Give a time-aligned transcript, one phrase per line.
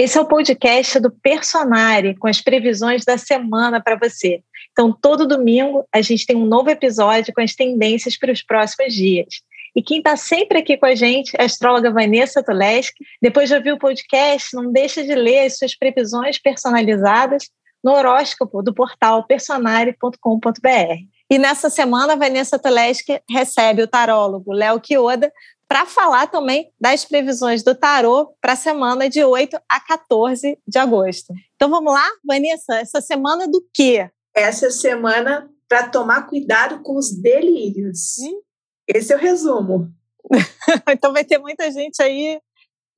[0.00, 4.42] Esse é o podcast do Personare, com as previsões da semana para você.
[4.72, 8.94] Então, todo domingo a gente tem um novo episódio com as tendências para os próximos
[8.94, 9.42] dias.
[9.76, 13.04] E quem está sempre aqui com a gente é a astróloga Vanessa Tuleski.
[13.20, 17.50] Depois de ouvir o podcast, não deixa de ler as suas previsões personalizadas
[17.84, 21.04] no horóscopo do portal personare.com.br.
[21.30, 25.30] E nessa semana, a Vanessa Tuleski recebe o tarólogo Léo Chioda
[25.70, 30.78] para falar também das previsões do tarô para a semana de 8 a 14 de
[30.80, 31.32] agosto.
[31.54, 34.10] Então vamos lá, Vanessa, essa semana do quê?
[34.34, 38.18] Essa semana para tomar cuidado com os delírios.
[38.18, 38.40] Hum?
[38.88, 39.88] Esse é o resumo.
[40.90, 42.40] então vai ter muita gente aí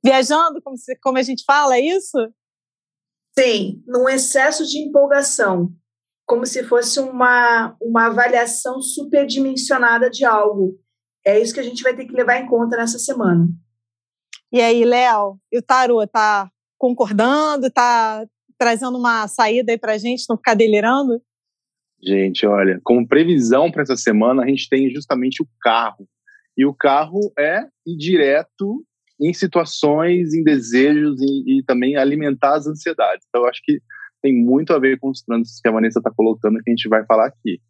[0.02, 2.16] viajando, como, se, como a gente fala, é isso?
[3.38, 5.70] Sim, num excesso de empolgação,
[6.27, 10.80] como se fosse uma, uma avaliação superdimensionada de algo.
[11.24, 13.48] É isso que a gente vai ter que levar em conta nessa semana.
[14.52, 18.26] E aí, Léo, e o Tarô tá concordando, tá
[18.58, 21.20] trazendo uma saída aí pra gente, não ficar delirando?
[22.02, 26.09] Gente, olha, como previsão para essa semana, a gente tem justamente o carro.
[26.56, 28.84] E o carro é ir direto
[29.20, 33.24] em situações, em desejos e, e também alimentar as ansiedades.
[33.29, 33.80] Então, eu acho que
[34.20, 36.88] tem muito a ver com os trânsitos que a Vanessa está colocando que a gente
[36.88, 37.60] vai falar aqui.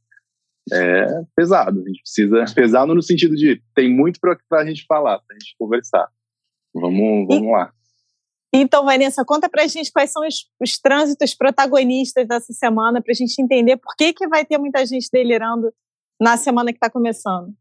[0.71, 2.45] É pesado, a gente precisa.
[2.55, 6.09] Pesado no sentido de tem muito para a gente falar, para a gente conversar.
[6.75, 7.73] Vamos, vamos e, lá.
[8.55, 13.13] Então, Vanessa, conta para a gente quais são os, os trânsitos protagonistas dessa semana, para
[13.13, 15.73] a gente entender por que, que vai ter muita gente delirando
[16.21, 17.53] na semana que está começando.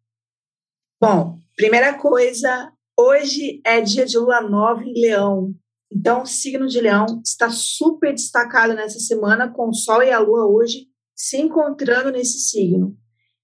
[1.01, 5.55] Bom, primeira coisa, hoje é dia de lua nova em Leão.
[5.91, 10.19] Então, o signo de Leão está super destacado nessa semana, com o Sol e a
[10.19, 10.90] Lua hoje
[11.21, 12.97] se encontrando nesse signo.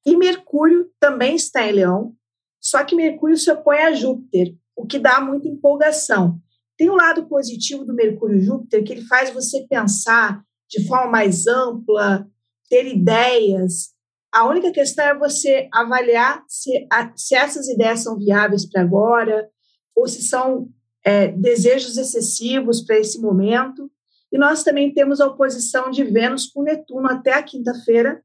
[0.03, 2.15] E Mercúrio também está em Leão,
[2.59, 6.41] só que Mercúrio se opõe a Júpiter, o que dá muita empolgação.
[6.75, 11.45] Tem um lado positivo do Mercúrio Júpiter que ele faz você pensar de forma mais
[11.45, 12.27] ampla,
[12.67, 13.91] ter ideias.
[14.33, 19.47] A única questão é você avaliar se, a, se essas ideias são viáveis para agora,
[19.95, 20.67] ou se são
[21.05, 23.91] é, desejos excessivos para esse momento.
[24.31, 28.21] E nós também temos a oposição de Vênus com Netuno até a quinta-feira,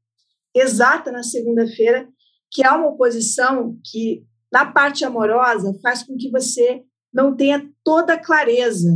[0.53, 2.07] exata na segunda-feira,
[2.51, 8.13] que é uma oposição que, na parte amorosa, faz com que você não tenha toda
[8.13, 8.91] a clareza.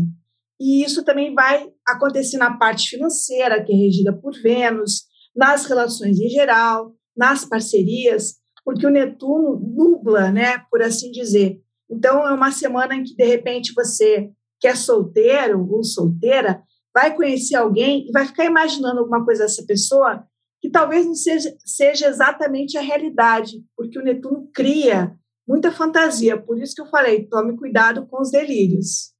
[0.59, 5.03] E isso também vai acontecer na parte financeira, que é regida por Vênus,
[5.35, 8.35] nas relações em geral, nas parcerias,
[8.65, 11.61] porque o Netuno nubla, né, por assim dizer.
[11.89, 14.29] Então, é uma semana em que, de repente, você
[14.59, 16.61] que é solteiro ou solteira,
[16.97, 20.27] vai conhecer alguém e vai ficar imaginando alguma coisa dessa pessoa
[20.59, 25.15] que talvez não seja, seja exatamente a realidade, porque o Netuno cria
[25.47, 26.41] muita fantasia.
[26.41, 29.13] Por isso que eu falei, tome cuidado com os delírios.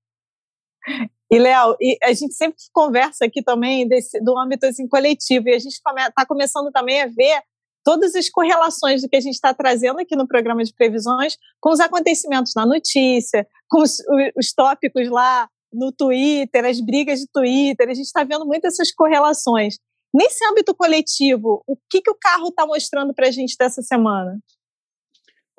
[1.32, 5.60] E, Léo, a gente sempre conversa aqui também desse, do âmbito assim, coletivo, e a
[5.60, 7.44] gente está começando também a ver
[7.84, 11.70] todas as correlações do que a gente está trazendo aqui no programa de previsões com
[11.70, 13.98] os acontecimentos na notícia, com os,
[14.36, 18.92] os tópicos lá no Twitter, as brigas de Twitter, a gente está vendo muitas essas
[18.92, 19.76] correlações.
[20.14, 24.40] Nesse âmbito coletivo, o que, que o carro está mostrando para a gente dessa semana?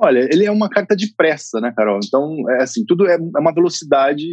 [0.00, 1.98] Olha, ele é uma carta de pressa, né, Carol?
[2.04, 4.24] Então, é assim, tudo é, é uma velocidade,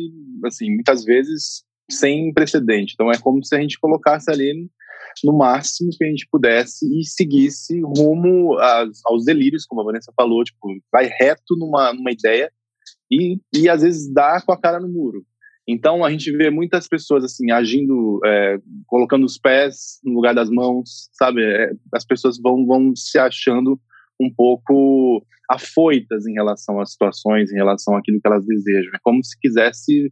[0.45, 2.93] assim, muitas vezes sem precedente.
[2.93, 4.69] Então, é como se a gente colocasse ali
[5.23, 10.13] no máximo que a gente pudesse e seguisse rumo às, aos delírios, como a Vanessa
[10.15, 12.51] falou, tipo, vai reto numa, numa ideia
[13.09, 15.25] e, e às vezes dá com a cara no muro.
[15.67, 20.49] Então a gente vê muitas pessoas assim agindo, é, colocando os pés no lugar das
[20.49, 21.43] mãos, sabe?
[21.43, 23.79] É, as pessoas vão, vão se achando
[24.19, 28.91] um pouco afoitas em relação às situações, em relação àquilo que elas desejam.
[28.93, 30.11] É como se quisesse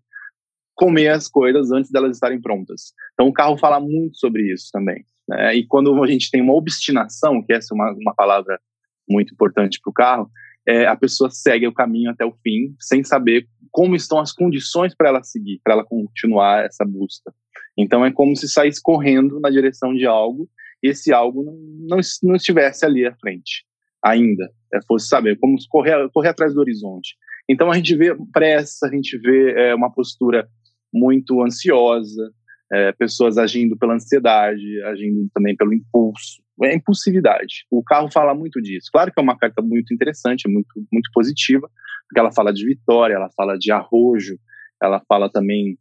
[0.76, 2.94] comer as coisas antes delas estarem prontas.
[3.14, 5.06] Então o carro fala muito sobre isso também.
[5.28, 5.56] Né?
[5.56, 8.60] E quando a gente tem uma obstinação, que essa é uma, uma palavra
[9.08, 10.30] muito importante para o carro,
[10.68, 14.96] é, a pessoa segue o caminho até o fim, sem saber como estão as condições
[14.96, 17.34] para ela seguir, para ela continuar essa busca.
[17.78, 20.48] Então é como se saísse correndo na direção de algo
[20.82, 23.66] e esse algo não, não, não estivesse ali à frente
[24.04, 24.50] ainda.
[24.74, 27.16] É, fosse saber, como correr, correr atrás do horizonte.
[27.50, 30.48] Então a gente vê pressa, a gente vê é, uma postura
[30.94, 32.32] muito ansiosa,
[32.72, 37.66] é, pessoas agindo pela ansiedade, agindo também pelo impulso, é impulsividade.
[37.70, 38.90] O carro fala muito disso.
[38.92, 41.70] Claro que é uma carta muito interessante, muito, muito positiva,
[42.08, 44.38] porque ela fala de vitória, ela fala de arrojo,
[44.82, 45.78] ela fala também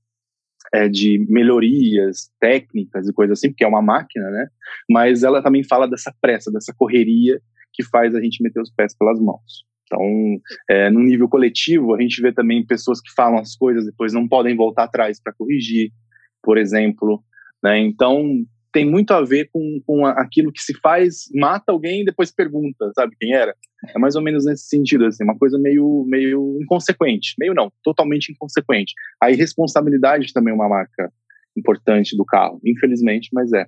[0.73, 4.49] é, de melhorias técnicas e coisas assim, porque é uma máquina, né?
[4.89, 7.41] Mas ela também fala dessa pressa, dessa correria
[7.73, 9.65] que faz a gente meter os pés pelas mãos.
[9.85, 10.01] Então,
[10.71, 14.27] é, no nível coletivo, a gente vê também pessoas que falam as coisas depois não
[14.27, 15.93] podem voltar atrás para corrigir,
[16.43, 17.23] por exemplo.
[17.63, 17.79] Né?
[17.79, 22.33] Então, tem muito a ver com, com aquilo que se faz, mata alguém e depois
[22.33, 23.55] pergunta, sabe quem era?
[23.95, 27.35] É mais ou menos nesse sentido, assim, uma coisa meio, meio inconsequente.
[27.39, 28.95] Meio não, totalmente inconsequente.
[29.23, 31.13] A irresponsabilidade também é uma marca
[31.57, 33.67] importante do carro, infelizmente, mas é.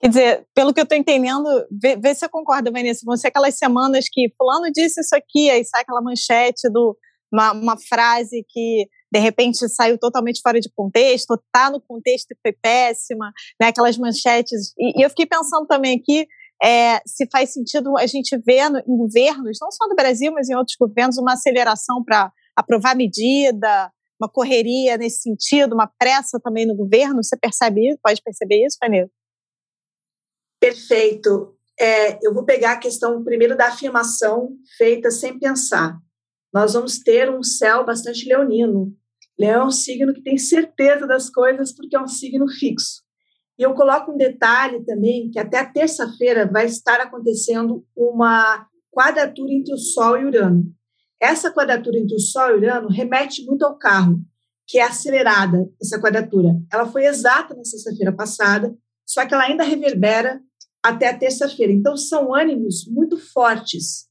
[0.00, 3.28] Quer dizer, pelo que eu estou entendendo, vê, vê, se você concorda, Vanessa, vão ser
[3.28, 6.96] aquelas semanas que fulano disse isso aqui, aí sai aquela manchete do
[7.30, 12.36] uma, uma frase que de repente saiu totalmente fora de contexto, está no contexto e
[12.40, 13.68] foi péssima, né?
[13.68, 14.72] aquelas manchetes.
[14.78, 16.26] E, e eu fiquei pensando também aqui
[16.62, 20.48] é, se faz sentido a gente ver no, em governos, não só no Brasil, mas
[20.48, 23.90] em outros governos, uma aceleração para aprovar medida,
[24.20, 27.24] uma correria nesse sentido, uma pressa também no governo.
[27.24, 27.98] Você percebe isso?
[28.02, 29.10] Pode perceber isso, Vanessa?
[30.60, 31.56] Perfeito.
[31.78, 35.98] É, eu vou pegar a questão primeiro da afirmação feita sem pensar.
[36.52, 38.94] Nós vamos ter um céu bastante leonino.
[39.40, 43.02] Leão é um signo que tem certeza das coisas porque é um signo fixo.
[43.58, 49.72] E eu coloco um detalhe também que até terça-feira vai estar acontecendo uma quadratura entre
[49.72, 50.64] o Sol e Urano.
[51.18, 54.20] Essa quadratura entre o Sol e Urano remete muito ao carro,
[54.66, 56.50] que é acelerada, essa quadratura.
[56.70, 58.76] Ela foi exata na sexta-feira passada,
[59.06, 60.38] só que ela ainda reverbera
[60.82, 61.72] até a terça-feira.
[61.72, 64.06] Então, são ânimos muito fortes.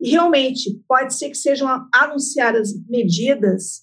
[0.00, 3.82] E realmente, pode ser que sejam anunciadas medidas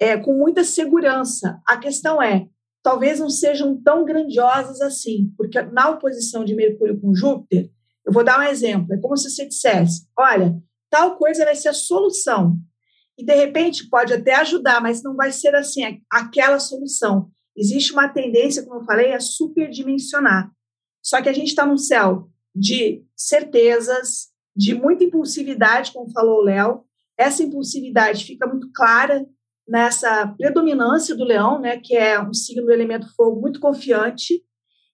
[0.00, 1.60] é, com muita segurança.
[1.66, 2.46] A questão é,
[2.82, 7.70] talvez não sejam tão grandiosas assim, porque na oposição de Mercúrio com Júpiter,
[8.06, 10.56] eu vou dar um exemplo, é como se você dissesse, olha,
[10.88, 12.56] tal coisa vai ser a solução,
[13.18, 17.30] e de repente pode até ajudar, mas não vai ser assim, aquela solução.
[17.56, 20.50] Existe uma tendência, como eu falei, a superdimensionar.
[21.02, 26.44] Só que a gente está num céu de certezas, de muita impulsividade, como falou o
[26.44, 26.84] Léo.
[27.16, 29.26] Essa impulsividade fica muito clara
[29.68, 34.42] nessa predominância do leão, né, que é um signo do elemento fogo muito confiante,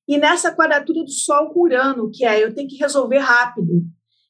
[0.07, 3.83] e nessa quadratura do Sol com Urano, que é eu tenho que resolver rápido.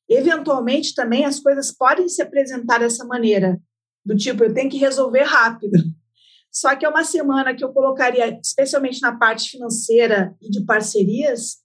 [0.08, 3.58] Eventualmente também as coisas podem se apresentar dessa maneira,
[4.04, 5.78] do tipo eu tenho que resolver rápido.
[6.52, 11.56] Só que é uma semana que eu colocaria, especialmente na parte financeira e de parcerias,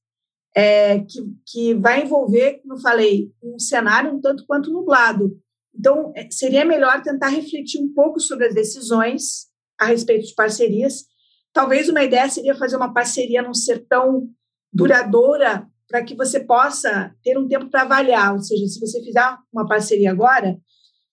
[0.55, 5.39] é, que, que vai envolver, como eu falei, um cenário um tanto quanto nublado.
[5.73, 9.47] Então, é, seria melhor tentar refletir um pouco sobre as decisões
[9.79, 11.05] a respeito de parcerias.
[11.53, 14.29] Talvez uma ideia seria fazer uma parceria não ser tão
[14.71, 18.33] duradoura para que você possa ter um tempo para avaliar.
[18.33, 20.59] Ou seja, se você fizer uma parceria agora,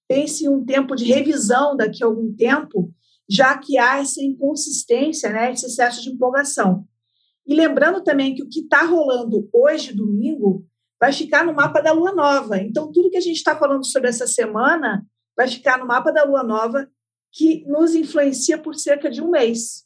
[0.09, 2.93] pense em um tempo de revisão daqui a algum tempo,
[3.29, 6.87] já que há essa inconsistência, né, esse excesso de empolgação.
[7.47, 10.66] E lembrando também que o que está rolando hoje, domingo,
[11.01, 12.59] vai ficar no mapa da lua nova.
[12.59, 15.07] Então, tudo que a gente está falando sobre essa semana
[15.37, 16.89] vai ficar no mapa da lua nova,
[17.33, 19.85] que nos influencia por cerca de um mês.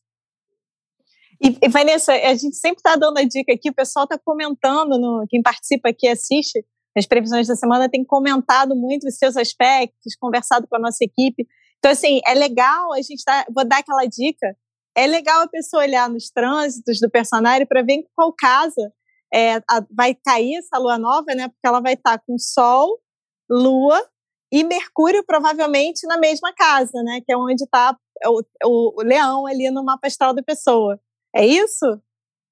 [1.43, 4.99] E, e Vanessa, a gente sempre está dando a dica aqui, o pessoal está comentando,
[4.99, 6.65] no, quem participa aqui assiste,
[6.97, 11.47] as previsões da semana tem comentado muito os seus aspectos, conversado com a nossa equipe.
[11.79, 14.55] Então, assim, é legal a gente tá, vou dar aquela dica,
[14.97, 18.93] é legal a pessoa olhar nos trânsitos do personagem para ver em qual casa
[19.33, 21.49] é, a, vai cair essa lua nova, né?
[21.49, 23.01] Porque ela vai estar tá com Sol,
[23.49, 24.05] Lua
[24.53, 27.21] e Mercúrio provavelmente na mesma casa, né?
[27.25, 27.97] Que é onde está
[28.27, 31.01] o, o, o, leão ali no mapa astral da pessoa.
[31.35, 32.01] É isso?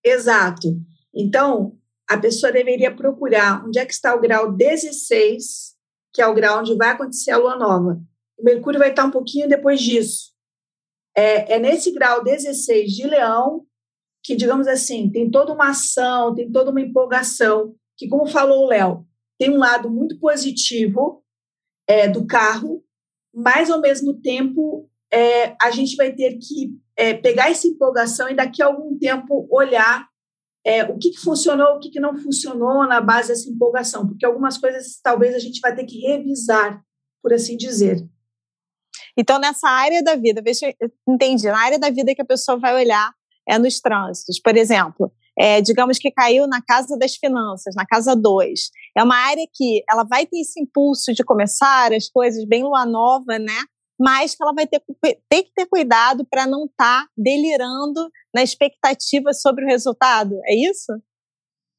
[0.05, 0.69] Exato.
[1.13, 1.77] Então,
[2.09, 5.77] a pessoa deveria procurar onde é que está o grau 16,
[6.13, 8.01] que é o grau onde vai acontecer a lua nova.
[8.39, 10.33] O Mercúrio vai estar um pouquinho depois disso.
[11.17, 13.67] É, é nesse grau 16 de leão
[14.29, 18.69] que, digamos assim, tem toda uma ação, tem toda uma empolgação, que, como falou o
[18.69, 19.07] Léo,
[19.39, 21.25] tem um lado muito positivo
[21.89, 22.85] é, do carro,
[23.35, 28.37] mas, ao mesmo tempo, é, a gente vai ter que é, pegar essa empolgação e,
[28.37, 30.07] daqui a algum tempo, olhar
[30.63, 34.27] é, o que, que, funcionou, o que, que não funcionou na base dessa empolgação, porque
[34.27, 36.83] algumas coisas talvez a gente vai ter que revisar,
[37.23, 38.07] por assim dizer.
[39.17, 40.67] Então, nessa área da vida, veja,
[41.09, 43.17] entendi, na área da vida que a pessoa vai olhar
[43.49, 44.41] é nos trânsitos.
[44.41, 48.71] Por exemplo, é, digamos que caiu na casa das finanças, na casa 2.
[48.97, 52.85] É uma área que ela vai ter esse impulso de começar as coisas bem lua
[52.85, 53.59] nova, né?
[54.01, 54.81] Mas que ela vai ter,
[55.29, 60.35] ter que ter cuidado para não estar tá delirando na expectativa sobre o resultado.
[60.45, 60.93] É isso?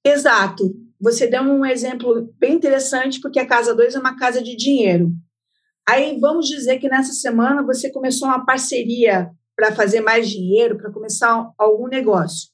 [0.05, 0.63] Exato.
[0.99, 5.11] Você deu um exemplo bem interessante, porque a casa 2 é uma casa de dinheiro.
[5.87, 10.89] Aí vamos dizer que nessa semana você começou uma parceria para fazer mais dinheiro, para
[10.89, 12.47] começar algum negócio.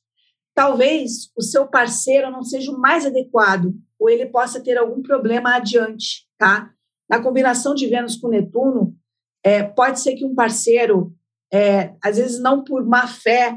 [0.56, 5.56] Talvez o seu parceiro não seja o mais adequado, ou ele possa ter algum problema
[5.56, 6.72] adiante, tá?
[7.08, 8.96] na combinação de Vênus com Netuno,
[9.44, 11.14] é, pode ser que um parceiro,
[11.54, 13.56] é, às vezes não por má fé,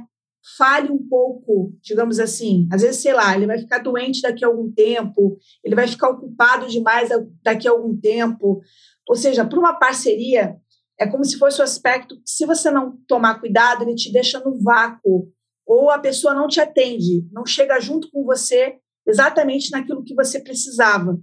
[0.58, 2.68] fale um pouco, digamos assim.
[2.70, 6.10] Às vezes, sei lá, ele vai ficar doente daqui a algum tempo, ele vai ficar
[6.10, 7.08] ocupado demais
[7.42, 8.60] daqui a algum tempo.
[9.08, 10.56] Ou seja, para uma parceria,
[10.98, 14.40] é como se fosse o aspecto que, se você não tomar cuidado, ele te deixa
[14.40, 15.32] no vácuo,
[15.66, 20.40] ou a pessoa não te atende, não chega junto com você exatamente naquilo que você
[20.40, 21.18] precisava.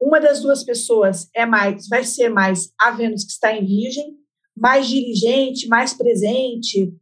[0.00, 4.16] Uma das duas pessoas é mais, vai ser mais a Vênus que está em Virgem,
[4.56, 6.92] mais dirigente, mais presente,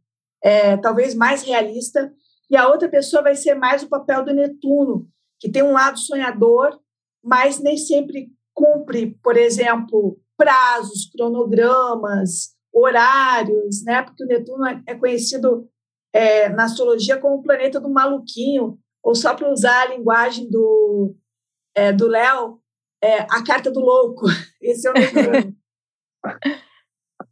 [0.43, 2.13] é, talvez mais realista,
[2.49, 5.07] e a outra pessoa vai ser mais o papel do Netuno,
[5.39, 6.79] que tem um lado sonhador,
[7.23, 14.01] mas nem sempre cumpre, por exemplo, prazos, cronogramas, horários, né?
[14.01, 15.69] Porque o Netuno é, é conhecido
[16.13, 21.13] é, na astrologia como o planeta do maluquinho, ou só para usar a linguagem do
[21.75, 22.61] é, do Léo,
[23.03, 24.27] é, a carta do louco.
[24.61, 25.55] Esse é o Netuno.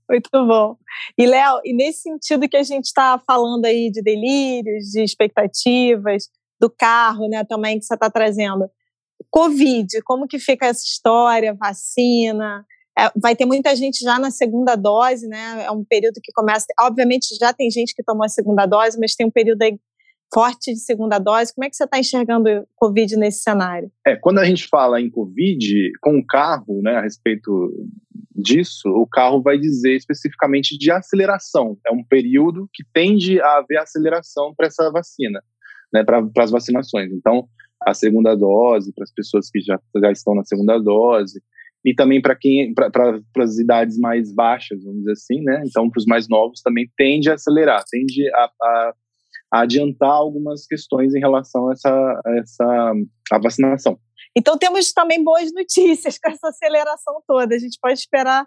[0.09, 0.77] Muito bom.
[1.17, 6.29] E, Léo, e nesse sentido que a gente está falando aí de delírios, de expectativas,
[6.59, 8.69] do carro, né, também que você está trazendo.
[9.29, 12.65] Covid, como que fica essa história, vacina?
[12.97, 15.65] É, vai ter muita gente já na segunda dose, né?
[15.65, 16.65] É um período que começa.
[16.81, 19.79] Obviamente, já tem gente que tomou a segunda dose, mas tem um período aí
[20.33, 21.53] forte de segunda dose.
[21.53, 23.91] Como é que você está enxergando o Covid nesse cenário?
[24.05, 27.51] É, quando a gente fala em Covid, com o carro, né, a respeito
[28.35, 31.77] disso, o carro vai dizer especificamente de aceleração.
[31.85, 35.41] É um período que tende a haver aceleração para essa vacina,
[35.93, 37.11] né, para as vacinações.
[37.11, 37.47] Então,
[37.85, 41.41] a segunda dose, para as pessoas que já, já estão na segunda dose,
[41.85, 45.63] e também para quem para as idades mais baixas, vamos dizer assim, né?
[45.65, 48.93] Então, para os mais novos também tende a acelerar, tende a, a
[49.51, 52.93] a adiantar algumas questões em relação a essa, a essa
[53.31, 53.97] a vacinação.
[54.35, 57.55] Então temos também boas notícias com essa aceleração toda.
[57.55, 58.45] A gente pode esperar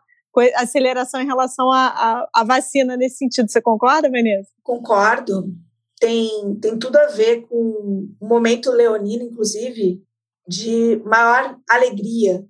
[0.57, 3.51] aceleração em relação à, à, vacina nesse sentido.
[3.51, 4.51] Você concorda, Vanessa?
[4.63, 5.53] Concordo.
[5.99, 10.03] Tem, tem tudo a ver com o momento leonino, inclusive,
[10.47, 12.45] de maior alegria.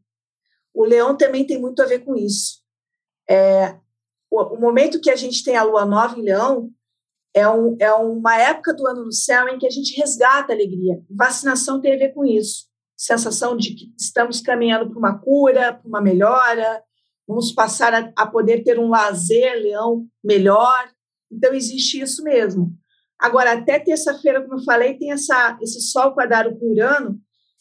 [0.74, 2.60] O leão também tem muito a ver com isso.
[3.28, 3.76] É,
[4.30, 6.70] o, o momento que a gente tem a lua nova em leão
[7.34, 10.56] é, um, é uma época do ano no céu em que a gente resgata a
[10.56, 11.00] alegria.
[11.08, 12.68] Vacinação tem a ver com isso.
[12.96, 16.82] Sensação de que estamos caminhando para uma cura, para uma melhora,
[17.26, 20.90] vamos passar a, a poder ter um lazer, leão, melhor.
[21.30, 22.72] Então, existe isso mesmo.
[23.18, 27.20] Agora, até terça-feira, como eu falei, tem essa, esse sol quadrado com Urano,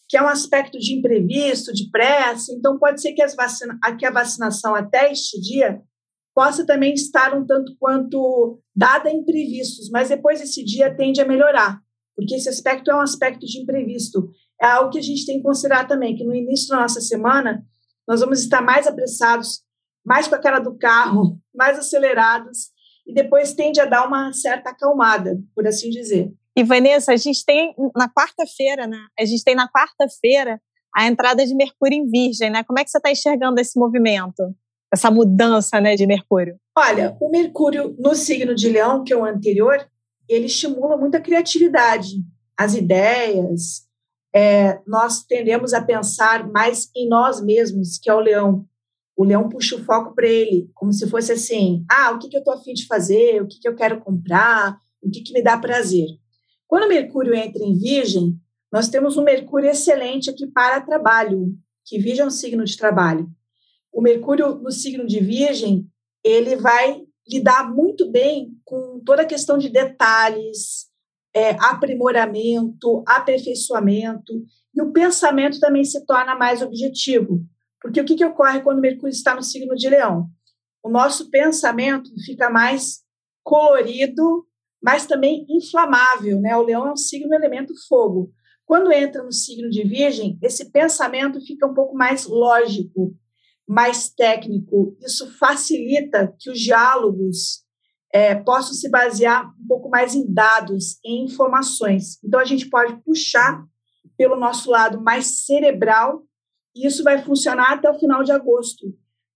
[0.10, 2.51] que é um aspecto de imprevisto, de pressa.
[2.51, 5.80] Então, pode ser que, as vacina, que a vacinação até este dia
[6.34, 11.28] possa também estar um tanto quanto dada a imprevistos, mas depois esse dia tende a
[11.28, 11.80] melhorar,
[12.16, 14.32] porque esse aspecto é um aspecto de imprevisto.
[14.60, 17.63] É algo que a gente tem que considerar também, que no início da nossa semana
[18.08, 19.62] nós vamos estar mais apressados,
[20.04, 22.70] mais com a cara do carro, mais acelerados,
[23.06, 26.32] e depois tende a dar uma certa acalmada, por assim dizer.
[26.60, 28.98] E Vanessa, a gente tem na quarta-feira, né?
[29.18, 30.62] A gente tem na quarta-feira
[30.96, 32.63] a entrada de Mercúrio em Virgem, né?
[32.63, 34.44] Como é que você está enxergando esse movimento?
[34.92, 36.60] essa mudança né, de Mercúrio?
[36.78, 39.88] Olha, o Mercúrio no signo de Leão, que é o anterior,
[40.28, 42.24] ele estimula muito a criatividade,
[42.58, 43.88] as ideias.
[44.34, 48.66] É, nós tendemos a pensar mais em nós mesmos, que é o Leão.
[49.18, 52.38] O Leão puxa o foco para ele, como se fosse assim: ah, o que, que
[52.38, 55.42] eu estou afim de fazer, o que, que eu quero comprar, o que, que me
[55.42, 56.08] dá prazer.
[56.70, 58.40] Quando Mercúrio entra em Virgem,
[58.72, 63.30] nós temos um Mercúrio excelente aqui para trabalho, que Virgem é um signo de trabalho
[63.92, 65.88] o Mercúrio no signo de Virgem,
[66.24, 70.88] ele vai lidar muito bem com toda a questão de detalhes,
[71.34, 77.44] é, aprimoramento, aperfeiçoamento, e o pensamento também se torna mais objetivo.
[77.82, 80.28] Porque o que, que ocorre quando Mercúrio está no signo de Leão?
[80.84, 83.02] O nosso pensamento fica mais
[83.44, 84.46] colorido,
[84.81, 86.39] mas também inflamável.
[86.39, 86.55] Né?
[86.55, 88.31] O Leão é um signo elemento fogo.
[88.65, 93.15] Quando entra no signo de Virgem, esse pensamento fica um pouco mais lógico,
[93.67, 97.63] mais técnico, isso facilita que os diálogos
[98.12, 102.17] é, possam se basear um pouco mais em dados, em informações.
[102.24, 103.63] Então, a gente pode puxar
[104.17, 106.24] pelo nosso lado mais cerebral
[106.75, 108.88] e isso vai funcionar até o final de agosto.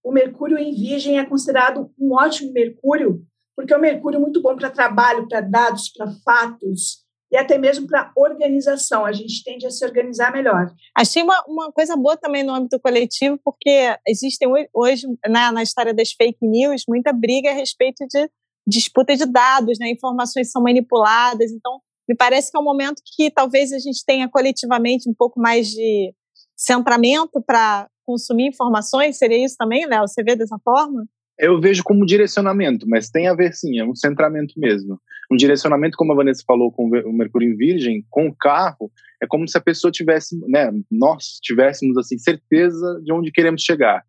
[0.04, 4.56] O Mercúrio em Virgem é considerado um ótimo Mercúrio, porque é um Mercúrio muito bom
[4.56, 9.06] para trabalho, para dados, para fatos, e até mesmo para organização.
[9.06, 10.72] A gente tende a se organizar melhor.
[10.96, 15.94] Achei uma, uma coisa boa também no âmbito coletivo, porque existem hoje, né, na história
[15.94, 18.30] das fake news, muita briga a respeito de
[18.68, 19.90] disputa de dados, né?
[19.90, 21.52] informações são manipuladas.
[21.52, 25.40] Então, me parece que é um momento que talvez a gente tenha coletivamente um pouco
[25.40, 26.14] mais de
[26.56, 29.18] centramento para consumir informações?
[29.18, 30.08] Seria isso também, Léo?
[30.08, 31.06] Você vê dessa forma?
[31.40, 35.00] Eu vejo como direcionamento, mas tem a ver sim, é um centramento mesmo.
[35.32, 39.26] Um direcionamento, como a Vanessa falou com o Mercúrio em Virgem, com o carro, é
[39.26, 44.04] como se a pessoa tivesse, né, nós tivéssemos assim certeza de onde queremos chegar.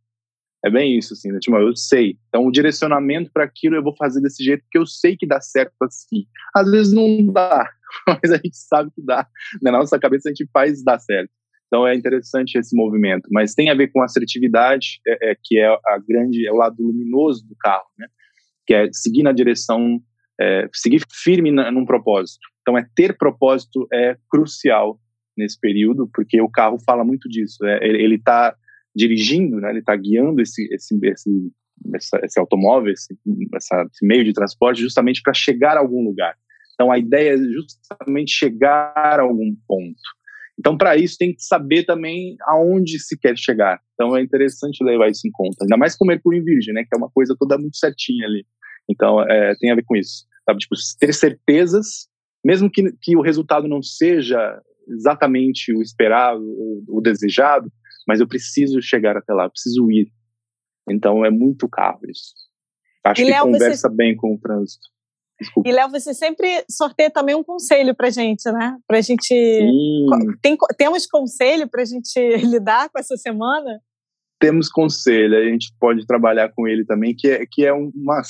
[0.64, 1.38] É bem isso, assim, né?
[1.38, 2.16] Tipo, eu sei.
[2.28, 5.38] Então, o direcionamento para aquilo eu vou fazer desse jeito porque eu sei que dá
[5.38, 6.26] certo assim.
[6.56, 7.68] Às vezes não dá,
[8.08, 9.26] mas a gente sabe que dá.
[9.60, 11.30] Na nossa cabeça a gente faz dar certo.
[11.74, 15.66] Então é interessante esse movimento, mas tem a ver com assertividade, é, é, que é
[15.66, 18.06] a grande, é o lado luminoso do carro, né?
[18.64, 20.00] Que é seguir na direção,
[20.40, 22.46] é, seguir firme na, num propósito.
[22.62, 25.00] Então é ter propósito é crucial
[25.36, 27.66] nesse período, porque o carro fala muito disso.
[27.66, 28.54] É, ele está
[28.94, 29.70] dirigindo, né?
[29.70, 31.50] Ele está guiando esse esse, esse
[31.92, 33.18] esse, esse automóvel, esse,
[33.52, 36.36] essa, esse meio de transporte, justamente para chegar a algum lugar.
[36.74, 40.00] Então a ideia é justamente chegar a algum ponto.
[40.58, 43.80] Então, para isso, tem que saber também aonde se quer chegar.
[43.94, 45.56] Então, é interessante levar isso em conta.
[45.62, 46.82] Ainda mais com o Mercúrio em Virgem, né?
[46.82, 48.46] Que é uma coisa toda muito certinha ali.
[48.88, 50.26] Então, é, tem a ver com isso.
[50.44, 50.60] Sabe?
[50.60, 52.08] Tipo, ter certezas,
[52.44, 57.70] mesmo que, que o resultado não seja exatamente o esperado, o, o desejado,
[58.06, 60.12] mas eu preciso chegar até lá, preciso ir.
[60.88, 62.34] Então, é muito carro isso.
[63.04, 63.94] Acho e que Léo, conversa você...
[63.94, 64.86] bem com o trânsito.
[65.44, 65.68] Desculpa.
[65.68, 68.78] E, Léo, você sempre sorteia também um conselho para gente, né?
[68.86, 69.28] Para gente.
[70.40, 73.80] Tem, temos conselho para a gente lidar com essa semana?
[74.40, 78.22] Temos conselho, a gente pode trabalhar com ele também, que é, que é uma.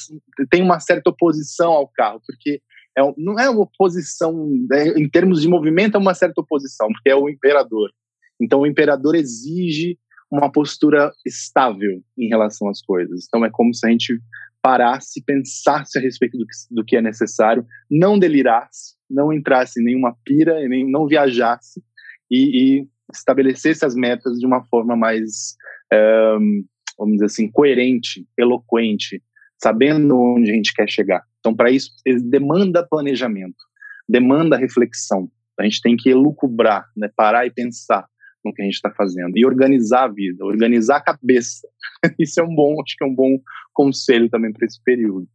[0.51, 2.61] tem uma certa oposição ao carro, porque
[2.97, 7.11] é, não é uma oposição, é, em termos de movimento, é uma certa oposição, porque
[7.11, 7.91] é o imperador.
[8.41, 9.99] Então, o imperador exige
[10.31, 13.25] uma postura estável em relação às coisas.
[13.27, 14.19] Então, é como se a gente
[14.65, 19.85] parasse, pensasse a respeito do que, do que é necessário, não delirasse, não entrasse em
[19.85, 21.83] nenhuma pira, nem não viajasse
[22.31, 25.55] e, e estabelecesse as metas de uma forma mais,
[26.99, 29.23] vamos dizer assim, coerente, eloquente,
[29.63, 31.23] sabendo onde a gente quer chegar.
[31.41, 31.91] Então, para isso,
[32.31, 33.63] demanda planejamento,
[34.09, 35.31] demanda reflexão.
[35.61, 38.07] A gente tem que elucubrar, né, parar e pensar
[38.45, 41.67] no que a gente está fazendo e organizar a vida, organizar a cabeça.
[42.19, 43.39] Isso é um bom, acho que é um bom
[43.73, 45.27] conselho também para esse período.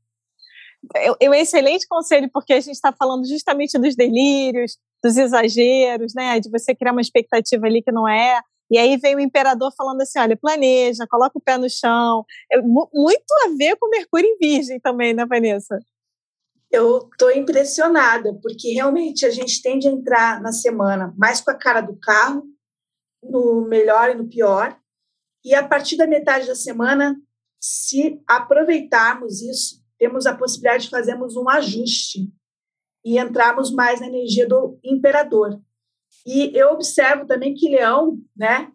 [0.96, 6.40] É um excelente conselho, porque a gente está falando justamente dos delírios, dos exageros, né?
[6.40, 8.40] De você criar uma expectativa ali que não é.
[8.72, 12.24] E aí vem o imperador falando assim: olha, planeja, coloca o pé no chão.
[12.52, 15.80] É muito a ver com Mercúrio em Virgem também, né, Vanessa?
[16.72, 21.56] Eu estou impressionada, porque realmente a gente tende a entrar na semana mais com a
[21.56, 22.44] cara do carro,
[23.24, 24.78] no melhor e no pior,
[25.44, 27.16] e a partir da metade da semana
[27.60, 32.32] se aproveitarmos isso, temos a possibilidade de fazermos um ajuste
[33.04, 35.60] e entrarmos mais na energia do imperador.
[36.26, 38.72] E eu observo também que Leão, né,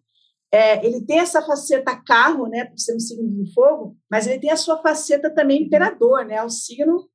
[0.53, 4.39] é, ele tem essa faceta carro, né, por ser um signo de fogo, mas ele
[4.39, 7.09] tem a sua faceta também imperador, né, o signo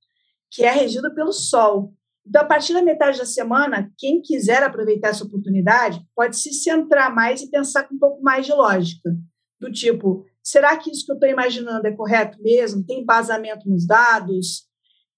[0.51, 1.93] que é regido pelo Sol.
[2.29, 7.13] Então, a partir da metade da semana, quem quiser aproveitar essa oportunidade pode se centrar
[7.13, 9.09] mais e pensar com um pouco mais de lógica,
[9.59, 12.83] do tipo, Será que isso que eu estou imaginando é correto mesmo?
[12.83, 14.67] Tem embasamento nos dados?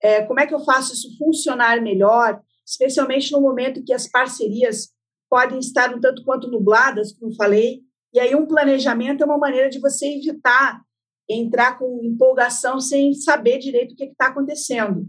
[0.02, 2.42] É, como é que eu faço isso funcionar melhor?
[2.68, 4.90] Especialmente no momento que as parcerias
[5.30, 7.80] podem estar um tanto quanto nubladas, como falei.
[8.14, 10.82] E aí, um planejamento é uma maneira de você evitar
[11.30, 15.06] entrar com empolgação sem saber direito o que está acontecendo.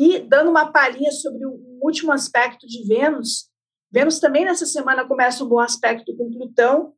[0.00, 3.50] E dando uma palhinha sobre o último aspecto de Vênus,
[3.92, 6.94] Vênus também nessa semana começa um bom aspecto com Plutão,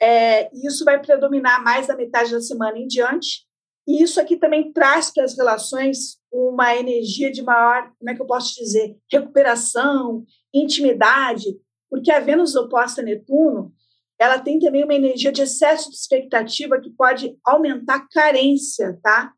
[0.00, 3.46] é, isso vai predominar mais da metade da semana em diante.
[3.86, 8.22] E isso aqui também traz para as relações uma energia de maior, como é que
[8.22, 10.24] eu posso dizer, recuperação,
[10.54, 13.74] intimidade, porque a Vênus oposta a Netuno,
[14.18, 19.34] ela tem também uma energia de excesso de expectativa que pode aumentar a carência, tá?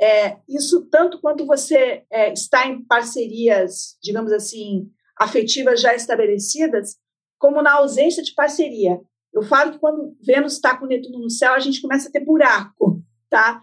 [0.00, 6.96] É, isso tanto quanto você é, está em parcerias, digamos assim, afetivas já estabelecidas,
[7.38, 9.00] como na ausência de parceria.
[9.32, 12.24] Eu falo que quando Vênus está com Netuno no céu, a gente começa a ter
[12.24, 13.60] buraco, tá?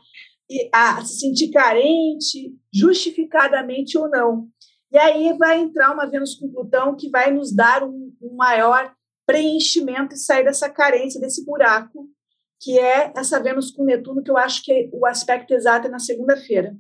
[0.50, 4.48] E a se sentir carente, justificadamente ou não.
[4.92, 8.94] E aí vai entrar uma Vênus com Plutão que vai nos dar um, um maior
[9.26, 12.08] preenchimento e sair dessa carência, desse buraco,
[12.62, 16.00] que é essa Vênus com Netuno, que eu acho que o aspecto exato é na
[16.00, 16.76] segunda-feira.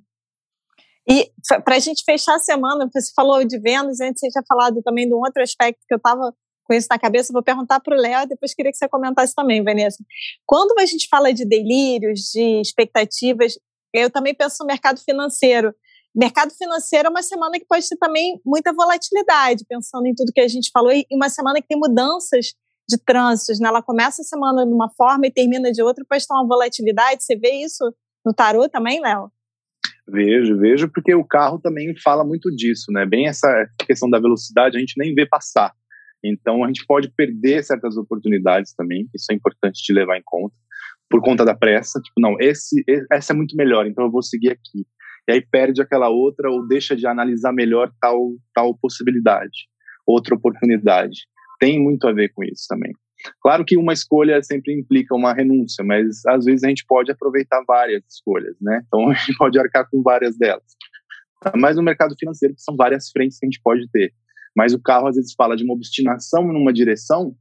[1.08, 1.32] E
[1.64, 5.08] para a gente fechar a semana, você falou de Vênus, antes você tinha falado também
[5.08, 6.34] de um outro aspecto que eu estava
[6.64, 9.64] com isso na cabeça, vou perguntar para o Léo, depois queria que você comentasse também,
[9.64, 10.04] Vanessa.
[10.48, 13.54] Quando a gente fala de delírios, de expectativas,
[13.94, 15.74] eu também penso no mercado financeiro.
[16.14, 20.42] Mercado financeiro é uma semana que pode ter também muita volatilidade, pensando em tudo que
[20.42, 22.54] a gente falou, e uma semana que tem mudanças
[22.88, 23.68] de trânsitos, né?
[23.68, 27.24] Ela começa a semana de uma forma e termina de outra, pode ter uma volatilidade.
[27.24, 27.84] Você vê isso
[28.26, 29.32] no tarô também, Léo?
[30.08, 33.06] Vejo, vejo, porque o carro também fala muito disso, né?
[33.06, 33.48] Bem essa
[33.88, 35.74] questão da velocidade, a gente nem vê passar.
[36.24, 40.56] Então, a gente pode perder certas oportunidades também, isso é importante de levar em conta,
[41.10, 42.00] por conta da pressa.
[42.00, 44.86] Tipo, não, esse, essa é muito melhor, então eu vou seguir aqui.
[45.28, 49.68] E aí perde aquela outra ou deixa de analisar melhor tal, tal possibilidade,
[50.06, 51.22] outra oportunidade.
[51.66, 52.94] Tem muito a ver com isso também.
[53.42, 57.64] Claro que uma escolha sempre implica uma renúncia, mas às vezes a gente pode aproveitar
[57.68, 58.84] várias escolhas, né?
[58.86, 60.64] Então a gente pode arcar com várias delas.
[61.56, 64.14] Mas no mercado financeiro são várias frentes que a gente pode ter.
[64.56, 67.36] Mas o carro às vezes fala de uma obstinação numa direção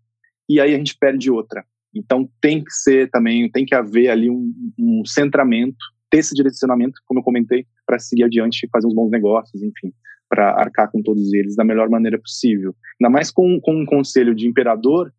[0.49, 1.63] e aí a gente perde outra.
[1.95, 5.77] Então tem que ser também, tem que haver ali um, um centramento,
[6.09, 9.93] ter esse direcionamento, como eu comentei, para seguir adiante fazer uns bons negócios, enfim,
[10.35, 12.75] para arcar com todos eles da melhor maneira possível.
[13.01, 15.13] Ainda mais com, com um conselho de imperador,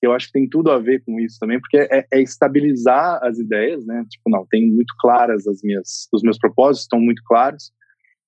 [0.00, 3.38] eu acho que tem tudo a ver com isso também, porque é, é, estabilizar as
[3.38, 4.02] ideias, né?
[4.08, 7.70] Tipo, não, tem muito claras as minhas, os meus propósitos estão muito claros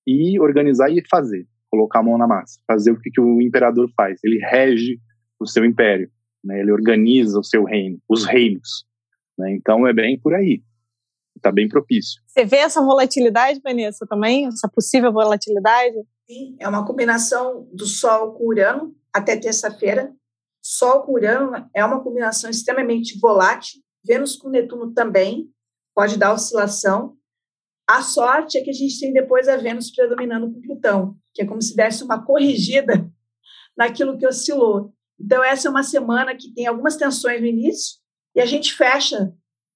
[0.05, 3.89] e organizar e fazer, colocar a mão na massa, fazer o que, que o imperador
[3.97, 4.19] faz.
[4.23, 4.99] Ele rege
[5.39, 6.09] o seu império,
[6.43, 6.59] né?
[6.59, 8.85] Ele organiza o seu reino, os reinos.
[9.35, 9.51] Né?
[9.55, 10.61] Então é bem por aí.
[11.35, 12.21] Está bem propício.
[12.27, 14.47] Você vê essa volatilidade, Vanessa, também?
[14.47, 15.97] Essa possível volatilidade?
[16.59, 20.13] É uma combinação do Sol com Urano até terça-feira.
[20.61, 23.81] Sol com Urano é uma combinação extremamente volátil.
[24.03, 25.49] Vênus com Netuno também
[25.93, 27.15] pode dar oscilação.
[27.87, 31.45] A sorte é que a gente tem depois a Vênus predominando com Plutão, que é
[31.45, 33.07] como se desse uma corrigida
[33.77, 34.91] naquilo que oscilou.
[35.19, 37.99] Então, essa é uma semana que tem algumas tensões no início
[38.35, 39.31] e a gente fecha,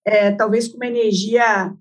[0.06, 1.74] é, talvez com uma energia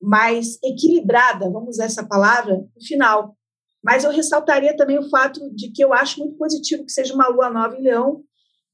[0.00, 3.36] mais equilibrada, vamos usar essa palavra, no final.
[3.82, 7.28] Mas eu ressaltaria também o fato de que eu acho muito positivo que seja uma
[7.28, 8.22] lua nova em Leão,